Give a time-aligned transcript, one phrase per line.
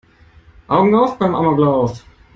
[0.67, 2.03] Augen auf beim Amoklauf!